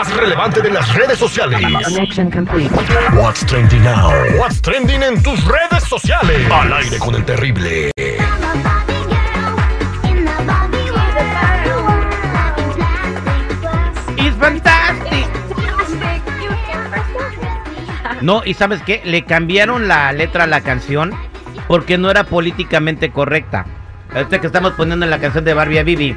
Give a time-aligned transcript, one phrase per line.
[0.00, 1.60] Más relevante de las redes sociales.
[1.60, 2.74] Connection complete.
[3.12, 4.10] What's trending now?
[4.38, 6.50] What's trending en tus redes sociales?
[6.50, 7.90] Al aire con el terrible.
[14.16, 15.26] It's fantastic.
[18.22, 21.12] No, y sabes qué, le cambiaron la letra a la canción
[21.68, 23.66] porque no era políticamente correcta.
[24.14, 26.16] Este que estamos poniendo en la canción de Barbie a Bibi.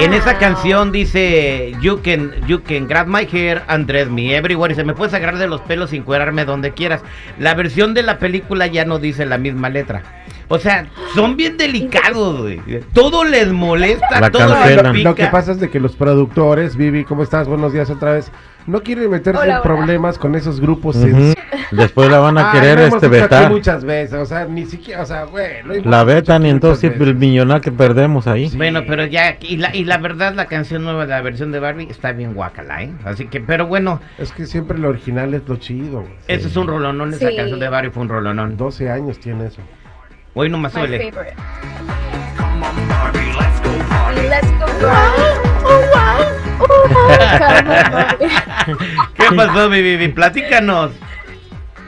[0.00, 4.72] En esa canción dice You can, you can grab my hair and dress me everywhere
[4.72, 7.02] y se me puedes agarrar de los pelos sin cuerarme donde quieras.
[7.38, 10.02] La versión de la película ya no dice la misma letra.
[10.48, 12.60] O sea, son bien delicados, güey.
[12.92, 15.08] Todo les molesta, La todo les pica.
[15.08, 17.48] Lo que pasa es de que los productores, Vivi, ¿cómo estás?
[17.48, 18.30] Buenos días otra vez.
[18.66, 19.62] No quieren meterse Hola, en hola.
[19.62, 20.96] problemas con esos grupos.
[20.96, 21.33] En-
[21.70, 23.50] Después la van a Ah, querer este vetar.
[23.50, 25.62] muchas veces, o sea, ni siquiera, o sea, güey.
[25.62, 28.50] lo hemos La dicho vetan aquí y entonces el millonal que perdemos ahí.
[28.56, 31.88] Bueno, pero ya, y la, y la verdad, la canción nueva, la versión de Barbie,
[31.90, 32.92] está bien guacala, ¿eh?
[33.04, 36.00] Así que, pero bueno, Es que siempre lo original es lo chido.
[36.02, 36.12] güey.
[36.28, 37.36] ese es un rolonón, esa Sí.
[37.36, 38.56] canción de Barbie fue un rolonón.
[38.56, 39.60] 12 años tiene eso.
[40.34, 41.12] Hoy nomás My suele.
[49.16, 50.08] ¿Qué pasó, mi Bibi?
[50.08, 50.92] Platícanos.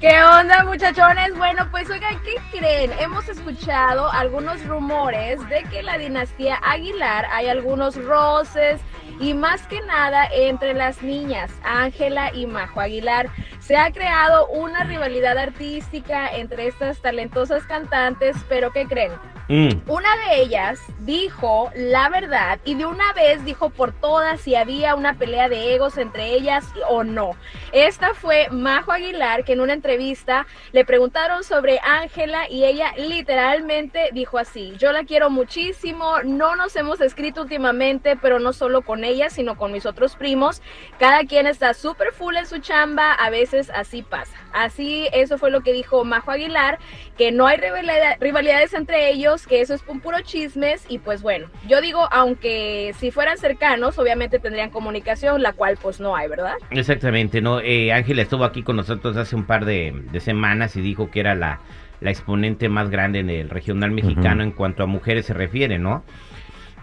[0.00, 1.36] ¿Qué onda, muchachones?
[1.36, 2.92] Bueno, pues oigan, ¿qué creen?
[3.00, 8.80] Hemos escuchado algunos rumores de que la dinastía Aguilar hay algunos roces
[9.18, 13.28] y más que nada entre las niñas, Ángela y Majo Aguilar.
[13.58, 19.10] Se ha creado una rivalidad artística entre estas talentosas cantantes, pero ¿qué creen?
[19.48, 19.80] Mm.
[19.86, 24.94] Una de ellas dijo la verdad y de una vez dijo por todas si había
[24.94, 27.30] una pelea de egos entre ellas o no.
[27.72, 34.10] Esta fue Majo Aguilar que en una entrevista le preguntaron sobre Ángela y ella literalmente
[34.12, 39.02] dijo así, yo la quiero muchísimo, no nos hemos escrito últimamente, pero no solo con
[39.02, 40.60] ella, sino con mis otros primos.
[40.98, 44.36] Cada quien está súper full en su chamba, a veces así pasa.
[44.52, 46.78] Así, eso fue lo que dijo Majo Aguilar,
[47.16, 51.22] que no hay rivalidad- rivalidades entre ellos, que eso es un puro chismes y pues
[51.22, 56.28] bueno, yo digo, aunque si fueran cercanos, obviamente tendrían comunicación, la cual pues no hay,
[56.28, 56.54] ¿verdad?
[56.70, 57.60] Exactamente, ¿no?
[57.60, 61.20] Eh, Ángela estuvo aquí con nosotros hace un par de, de semanas y dijo que
[61.20, 61.60] era la,
[62.00, 66.04] la exponente más grande en el regional mexicano en cuanto a mujeres se refiere, ¿no?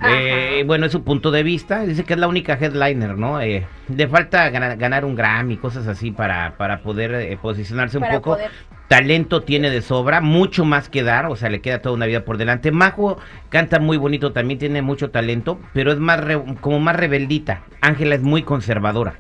[0.03, 1.81] Eh, bueno, es su punto de vista.
[1.81, 3.39] Dice que es la única headliner, ¿no?
[3.41, 8.01] Eh, le falta ganar, ganar un Grammy, cosas así para, para poder eh, posicionarse un
[8.03, 8.31] Para poco.
[8.35, 8.51] poder-
[8.87, 12.23] Talento tiene de sobra, mucho más que dar, o sea, le queda toda una vida
[12.23, 12.71] por delante.
[12.71, 13.17] Majo
[13.49, 17.61] canta muy bonito, también tiene mucho talento, pero es más re- como más rebeldita.
[17.81, 19.15] Ángela es muy conservadora.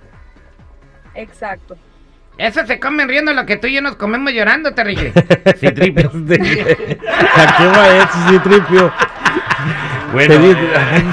[1.15, 1.77] Exacto.
[2.37, 5.13] Eso se comen riendo lo que tú y yo nos comemos llorando, Terrible.
[5.59, 6.11] Sí, tripio.
[6.13, 8.91] ¿A qué va eso, sí, tripio?
[10.15, 10.35] Bueno,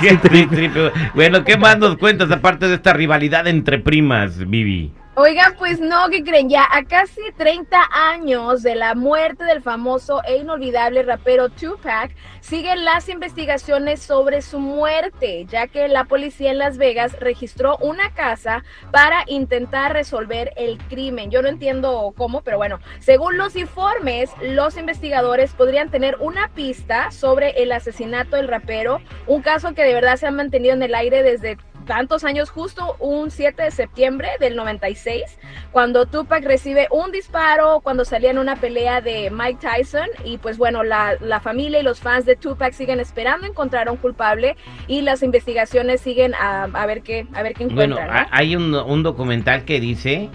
[0.00, 4.92] qué tri- bueno, ¿qué más nos cuentas aparte de esta rivalidad entre primas, Vivi?
[5.14, 6.48] Oigan, pues no, ¿qué creen?
[6.48, 12.86] Ya a casi 30 años de la muerte del famoso e inolvidable rapero Tupac, siguen
[12.86, 18.64] las investigaciones sobre su muerte, ya que la policía en Las Vegas registró una casa
[18.90, 21.30] para intentar resolver el crimen.
[21.30, 27.10] Yo no entiendo cómo, pero bueno, según los informes, los investigadores podrían tener una pista
[27.10, 30.94] sobre el asesinato del rapero, un caso que de verdad se ha mantenido en el
[30.94, 35.22] aire desde tantos años, justo un 7 de septiembre del 96,
[35.70, 40.58] cuando Tupac recibe un disparo cuando salía en una pelea de Mike Tyson y pues
[40.58, 44.56] bueno, la, la familia y los fans de Tupac siguen esperando encontrar a un culpable
[44.86, 48.10] y las investigaciones siguen a, a ver qué a ver qué Bueno, encuentran.
[48.10, 48.28] ha- ¿no?
[48.32, 50.30] hay un, un documental que dice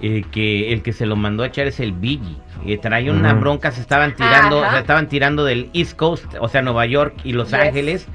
[0.00, 2.36] eh, que el que se lo mandó a echar es el Biggie.
[2.66, 4.74] Que trae una bronca, se estaban tirando, Ajá.
[4.74, 7.58] se estaban tirando del East Coast, o sea, Nueva York y Los Yes.
[7.58, 8.06] Ángeles.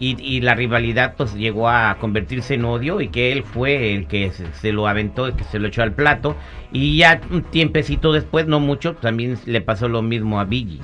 [0.00, 4.06] Y, y la rivalidad pues llegó a convertirse en odio y que él fue el
[4.08, 6.36] que se, se lo aventó, el que se lo echó al plato.
[6.72, 10.80] Y ya un tiempecito después, no mucho, también le pasó lo mismo a Biggie.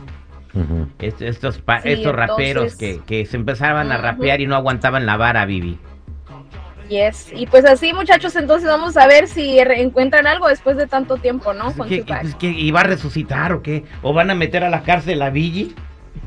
[0.99, 5.07] Est- Estos, Sí, estos raperos entonces- que, que se empezaban a rapear y no aguantaban
[5.07, 5.79] la vara, Vivi.
[6.89, 7.33] Yes.
[7.35, 11.17] Y pues así, muchachos, entonces vamos a ver si re- encuentran algo después de tanto
[11.17, 11.73] tiempo, ¿no?
[11.73, 12.23] Con ¿Qué, Tupac.
[12.25, 13.85] es que iba a resucitar o qué?
[14.03, 15.75] ¿O van a meter a la cárcel a Billy?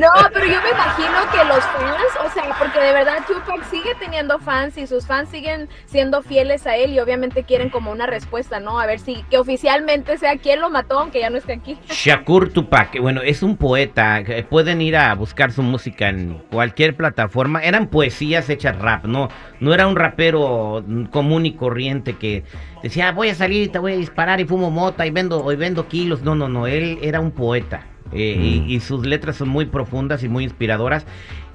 [0.00, 3.94] No, pero yo me imagino que los fans, o sea, porque de verdad Tupac sigue
[3.98, 8.06] teniendo fans y sus fans siguen siendo fieles a él y obviamente quieren como una
[8.06, 8.78] respuesta, ¿no?
[8.80, 11.78] A ver si que oficialmente sea quién lo mató, aunque ya no esté aquí.
[11.88, 14.22] Shakur Tupac, bueno, es un poeta.
[14.24, 17.62] que Pueden ir a buscar su música en cualquier plataforma.
[17.62, 19.28] Eran poesías hechas rap, no,
[19.60, 22.44] no era un rapero común y corriente que
[22.82, 25.42] decía "Ah, voy a salir y te voy a disparar y fumo mota y vendo,
[25.44, 26.22] hoy vendo kilos.
[26.22, 27.82] No, no, no, él era un poeta.
[28.12, 28.70] Eh, y, Mm.
[28.70, 31.06] y sus letras son muy profundas y muy inspiradoras.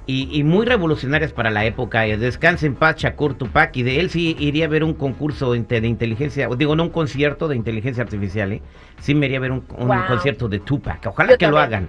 [0.04, 2.04] y, y muy revolucionarias para la época.
[2.08, 3.76] Eh, Descanse en paz, Shakur Tupac.
[3.76, 6.90] Y de él sí iría a ver un concurso de inteligencia, o digo, no un
[6.90, 8.62] concierto de inteligencia artificial, ¿eh?
[9.00, 10.06] Sí me iría a ver un, un Wow.
[10.08, 11.06] concierto de Tupac.
[11.06, 11.88] Ojalá Yo que lo hagan.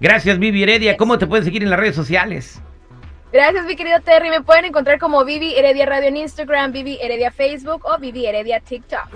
[0.00, 0.96] Gracias, Vivi Heredia.
[0.96, 2.62] ¿Cómo te pueden seguir en las redes sociales?
[3.30, 4.30] Gracias, mi querido Terry.
[4.30, 8.60] Me pueden encontrar como Vivi Heredia Radio en Instagram, Vivi Heredia Facebook o Vivi Heredia
[8.60, 9.06] TikTok.